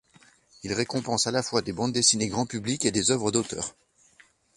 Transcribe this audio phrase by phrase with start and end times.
[0.63, 3.75] Ils récompensent à la fois des bandes dessinées grand public et des œuvres d'auteur.